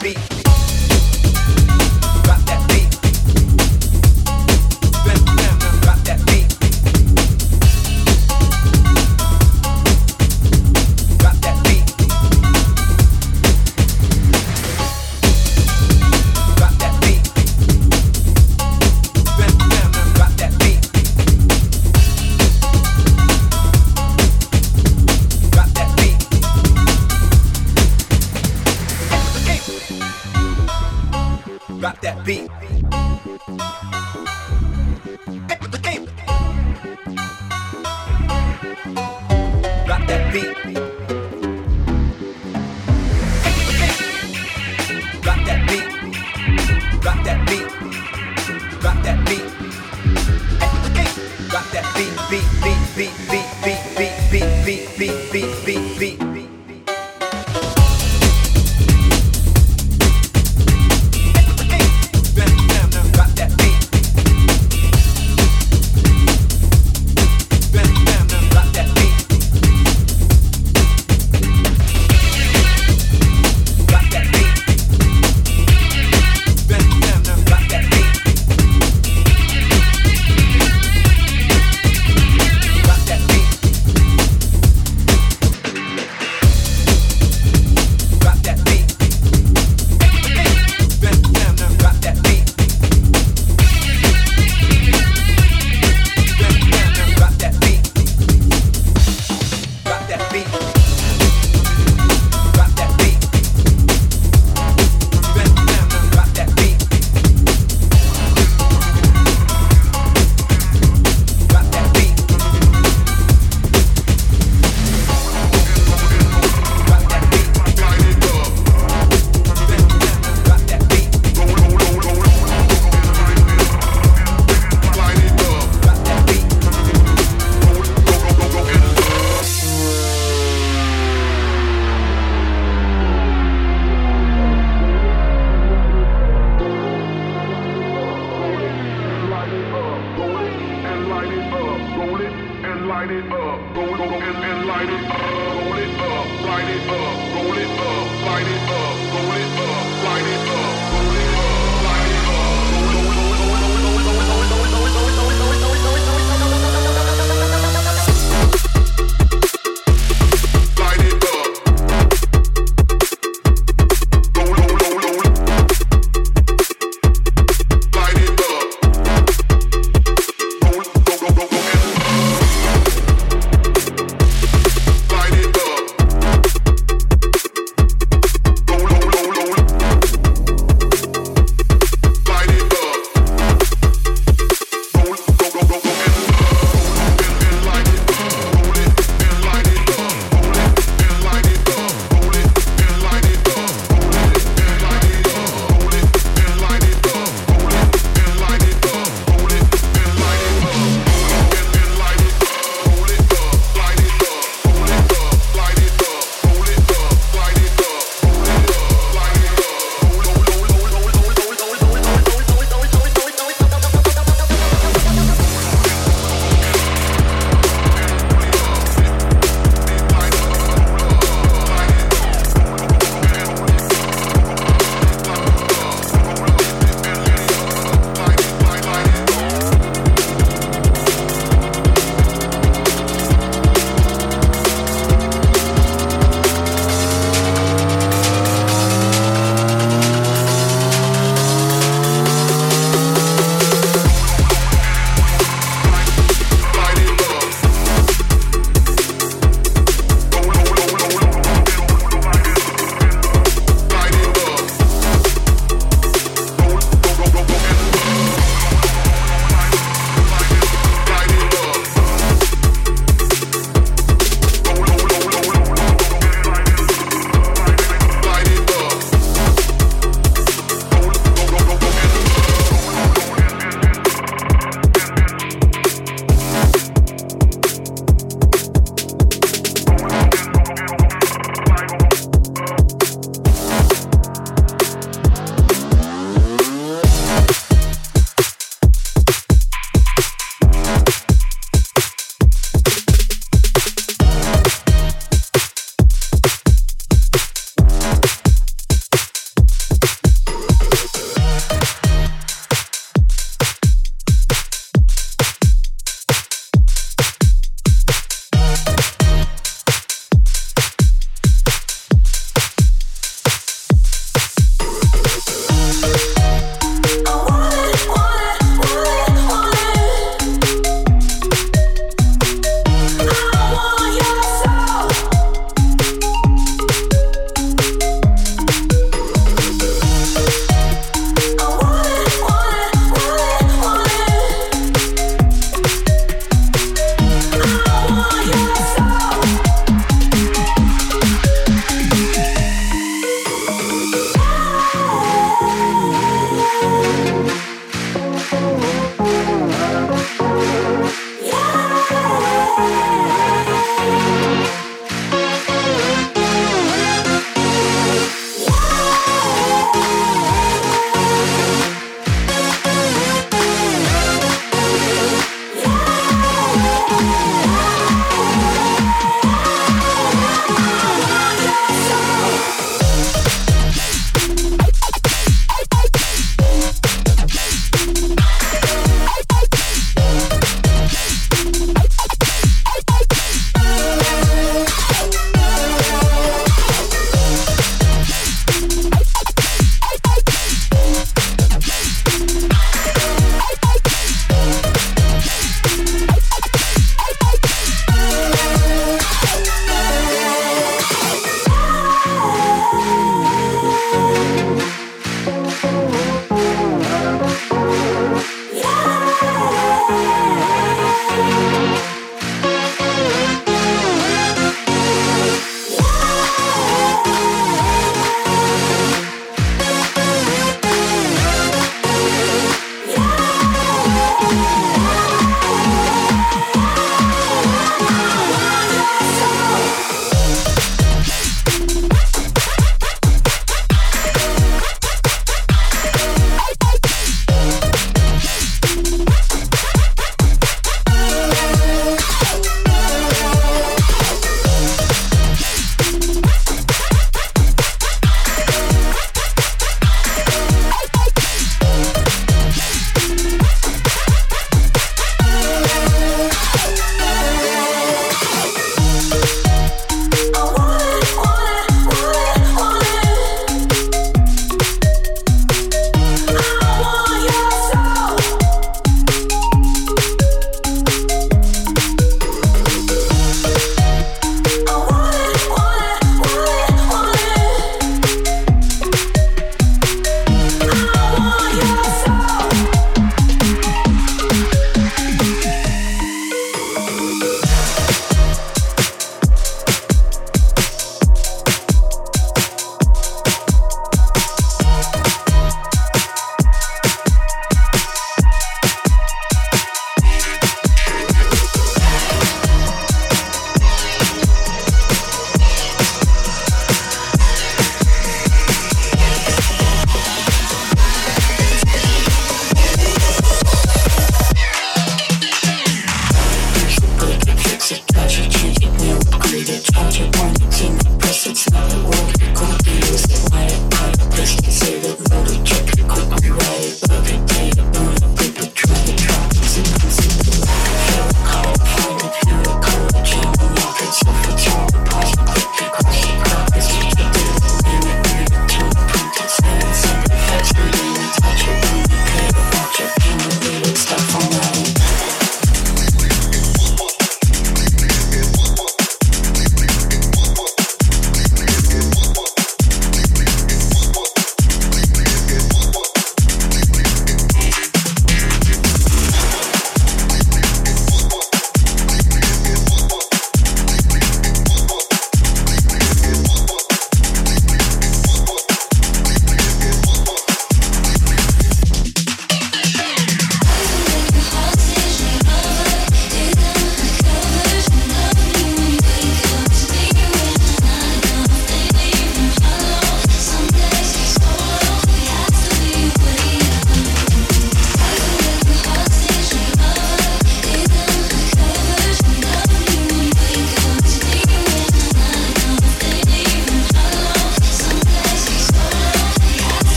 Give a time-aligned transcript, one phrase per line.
[0.00, 0.37] beat.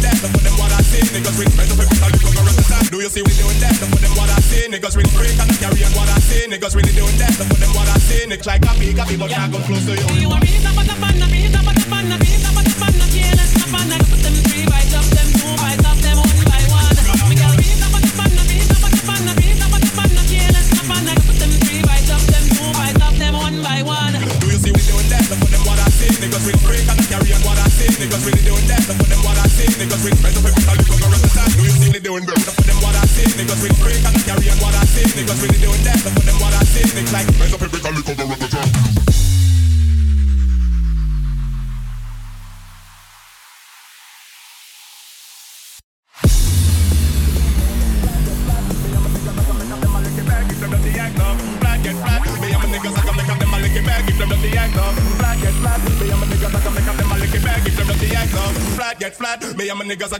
[0.00, 0.22] Doing that.
[0.22, 1.02] Look for them what I see.
[1.12, 2.86] Niggas with friends of people look around the time.
[2.88, 3.74] Do you see we doing that?
[3.80, 4.68] Look for what I see.
[4.68, 6.46] Niggas with freak and carry on what I see.
[6.48, 7.36] Niggas really doing that.
[7.38, 8.24] Look for them what I see.
[8.26, 10.06] Niggas like copy, copy, but can't come close to you.
[10.20, 11.40] You are me, up, up, up, up,
[27.12, 27.70] up, up, up, up, up,
[28.00, 28.80] niggas really doing that.
[28.86, 29.68] Look for them what I see.
[29.76, 31.30] Niggas really friends of every time you come around the.
[31.56, 32.38] Do you see me doing that?
[32.38, 33.26] Look for them what I see.
[33.36, 35.04] Niggas really freak and carry on what I see.
[35.18, 35.98] Niggas really doing that.
[36.04, 36.86] Look for them what I see.
[36.96, 39.49] Niggas like friends of every time you come around the time.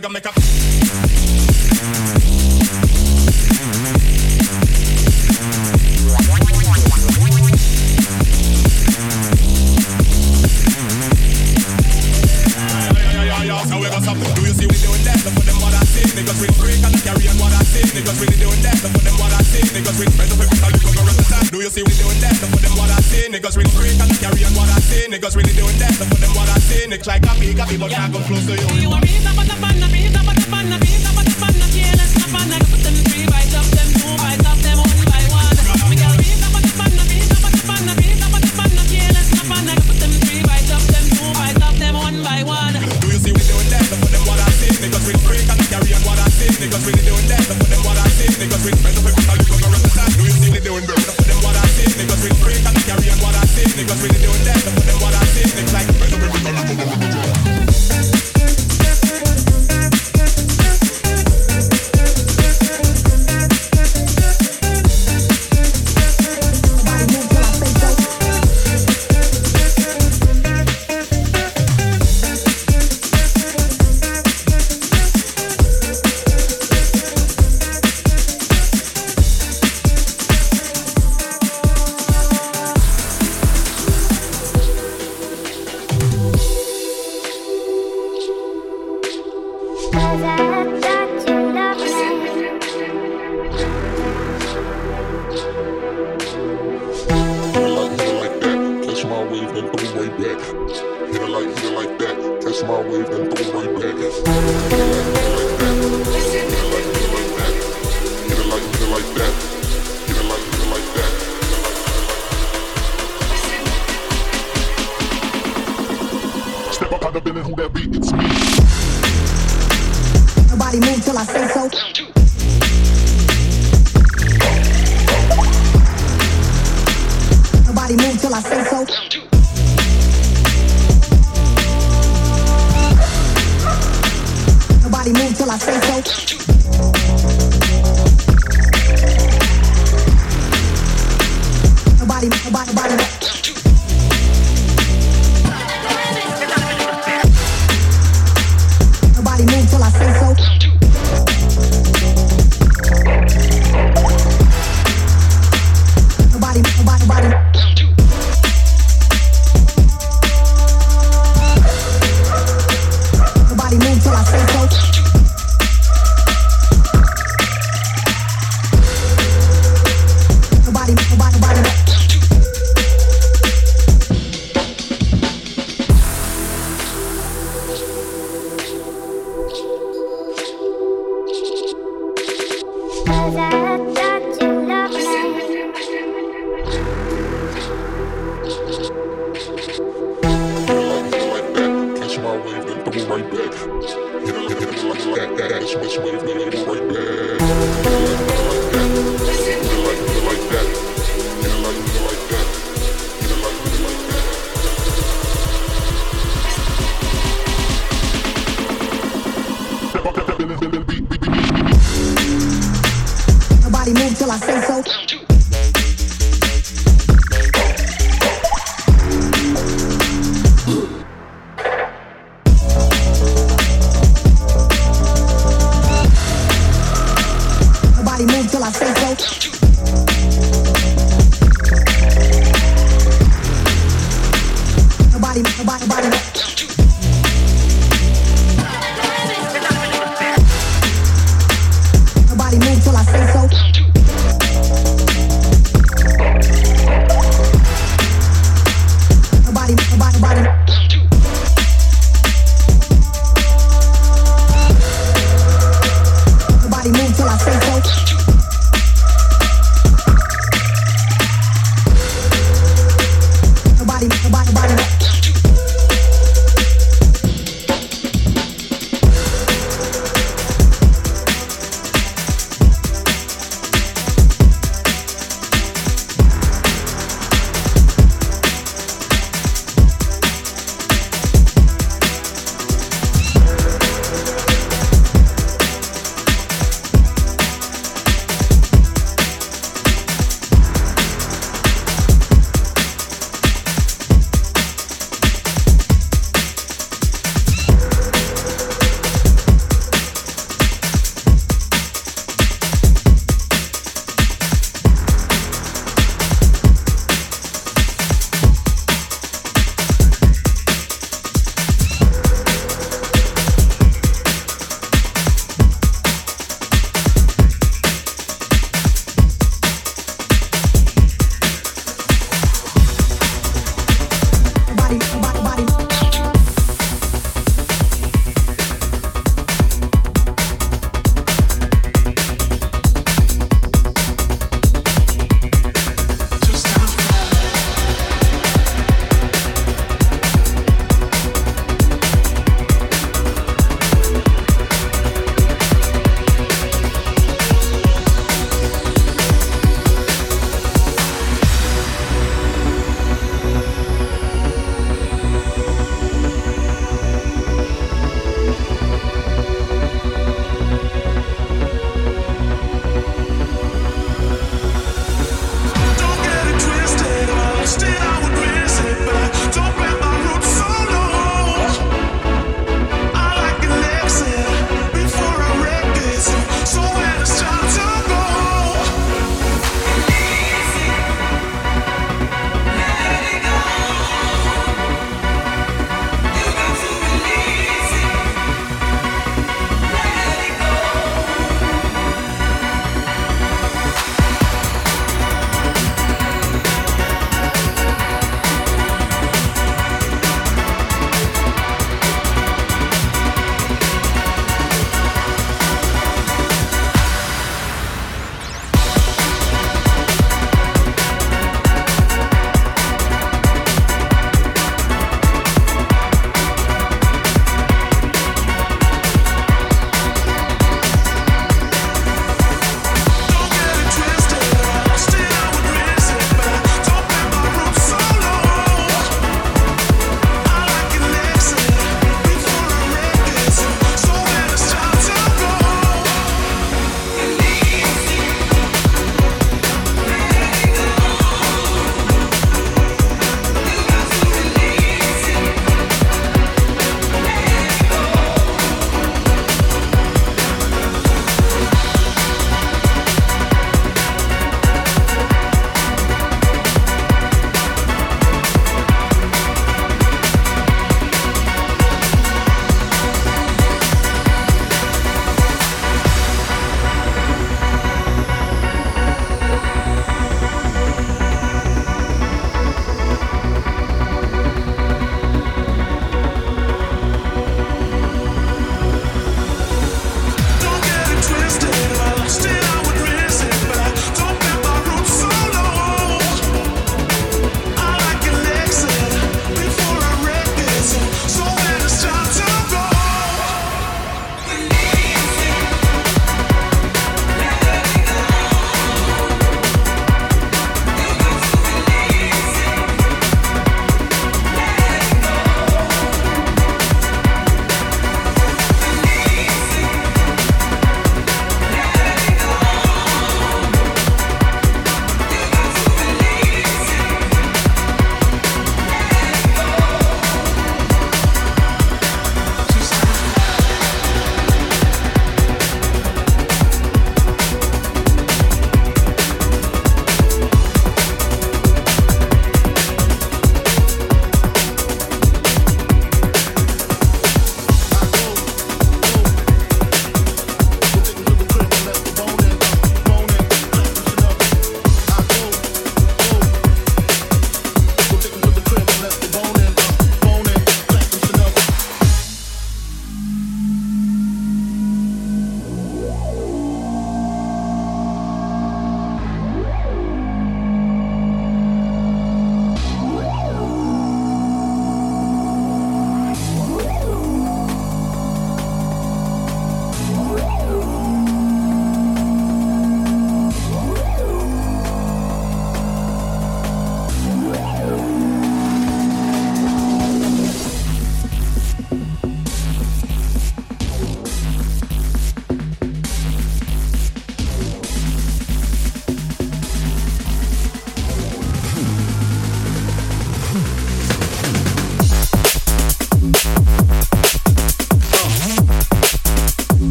[0.00, 0.39] I gotta make a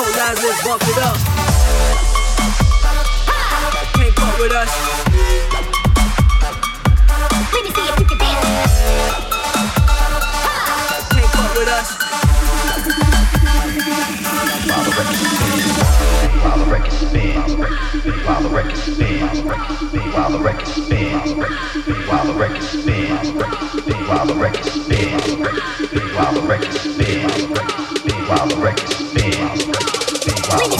[0.00, 1.16] lines, let's bump it up.
[3.92, 4.70] Can't fuck with us.
[7.52, 8.72] Let me see if you can dance.
[11.10, 11.88] Can't fuck with us.
[14.70, 15.92] While the record spins,
[16.46, 17.52] while the record spins,
[18.24, 19.34] while the record spins,
[20.16, 21.32] while the record spins,
[22.08, 23.32] while the record spins,
[24.08, 25.34] while the record spins,
[26.14, 27.99] while the record spins.
[28.30, 30.79] Let me see if you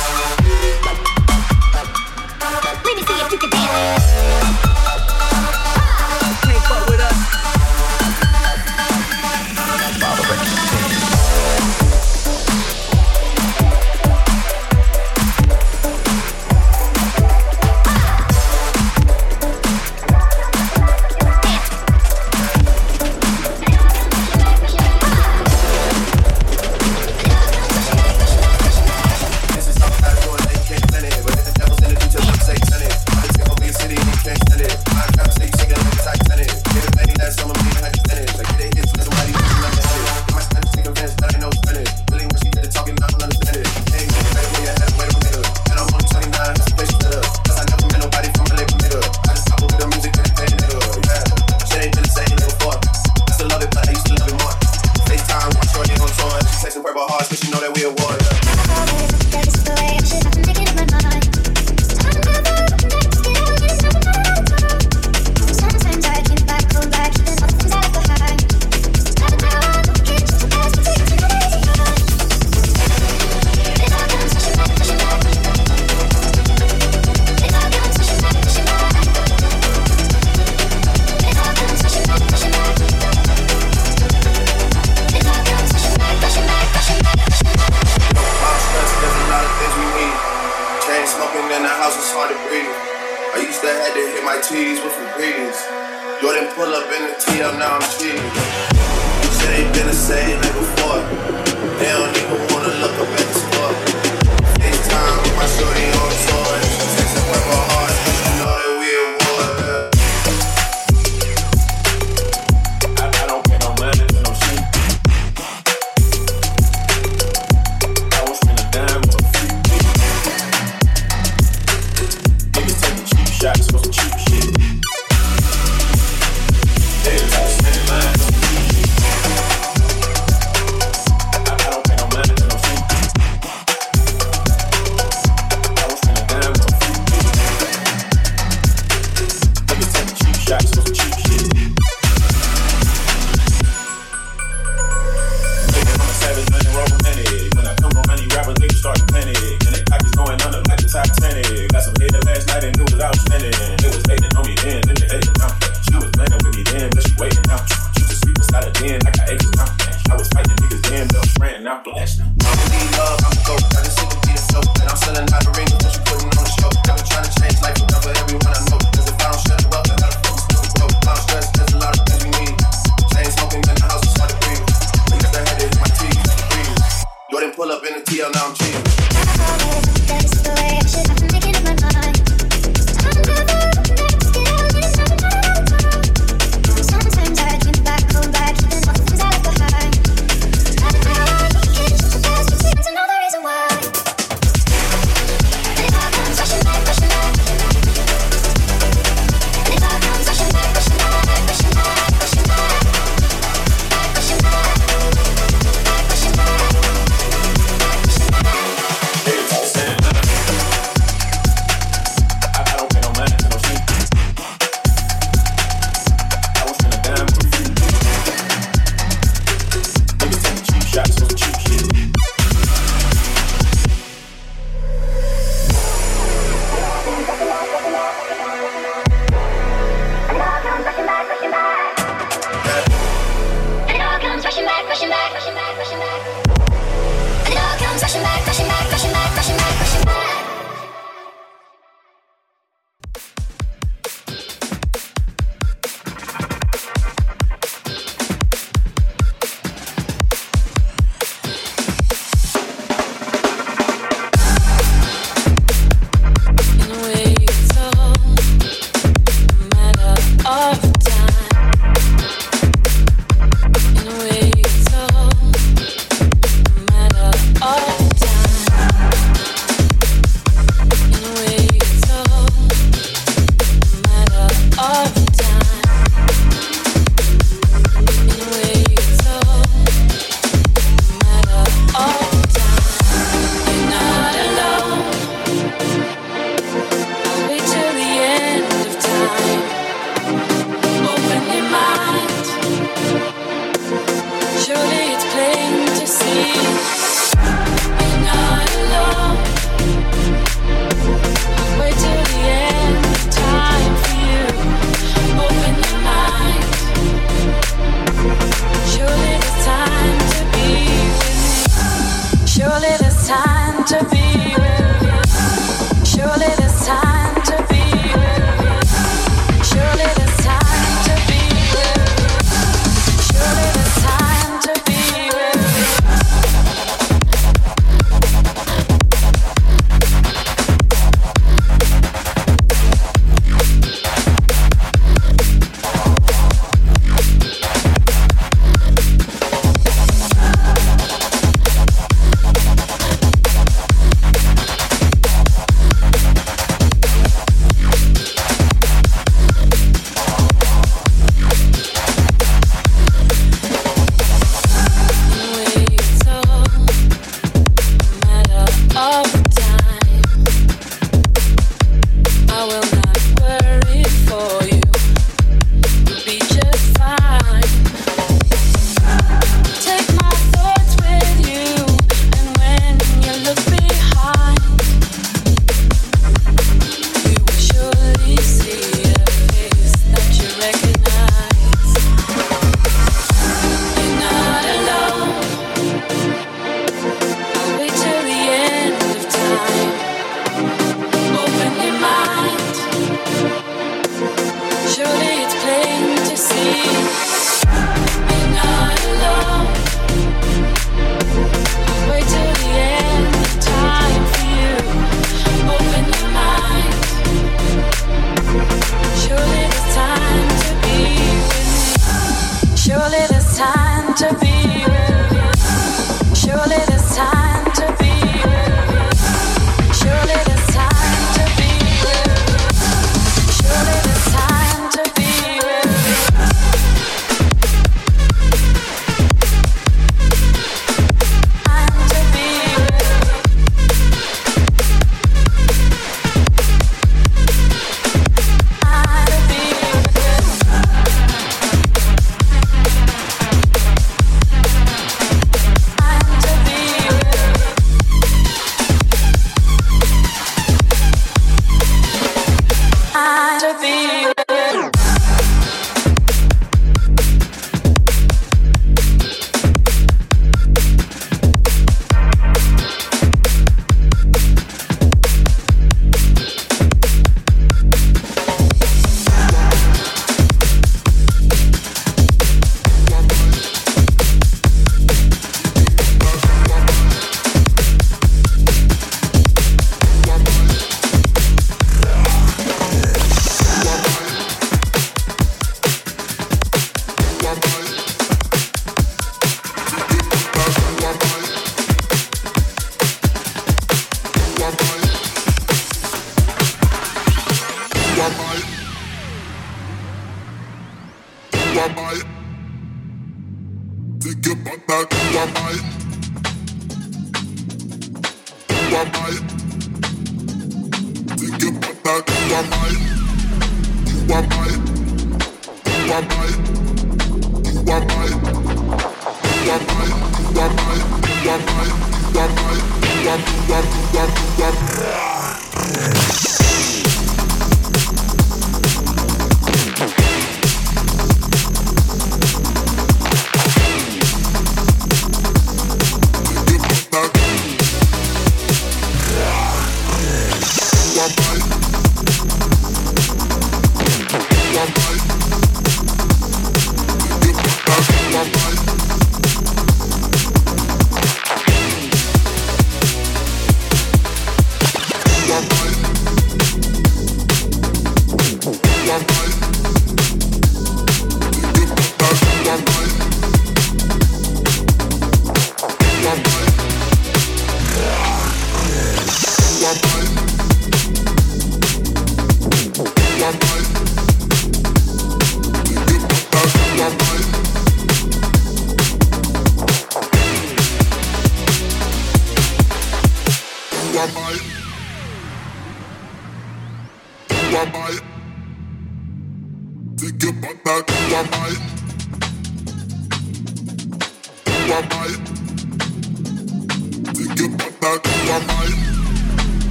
[0.00, 0.29] with